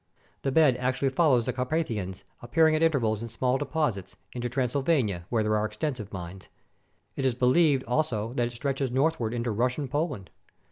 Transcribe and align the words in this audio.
The 0.41 0.51
bed 0.51 0.77
actually 0.77 1.11
follows 1.11 1.45
the 1.45 1.53
Carpa 1.53 1.83
thians, 1.85 2.23
appearing 2.41 2.75
at 2.75 2.81
intervals 2.81 3.21
in 3.21 3.29
small 3.29 3.59
deposits, 3.59 4.15
into 4.33 4.49
Transylvania, 4.49 5.27
where 5.29 5.43
there 5.43 5.55
are 5.55 5.63
extensive 5.67 6.11
mines. 6.11 6.49
It 7.15 7.23
is 7.23 7.35
believed, 7.35 7.83
also, 7.83 8.33
that 8.33 8.47
it 8.47 8.53
stretches 8.53 8.89
northward 8.89 9.31
into 9.31 9.51
Russian 9.51 9.87
Poland. 9.87 10.31